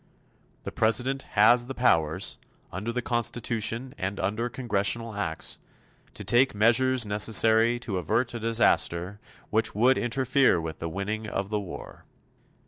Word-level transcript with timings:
The 0.63 0.71
President 0.71 1.21
has 1.37 1.67
the 1.67 1.75
powers, 1.75 2.39
under 2.71 2.91
the 2.91 3.03
Constitution 3.03 3.93
and 3.99 4.19
under 4.19 4.49
Congressional 4.49 5.13
Acts, 5.13 5.59
to 6.15 6.23
take 6.23 6.55
measures 6.55 7.05
necessary 7.05 7.77
to 7.81 7.97
avert 7.99 8.33
a 8.33 8.39
disaster 8.39 9.19
which 9.51 9.75
would 9.75 9.99
interfere 9.99 10.59
with 10.59 10.79
the 10.79 10.89
winning 10.89 11.27
of 11.27 11.51
the 11.51 11.59
war. 11.59 12.05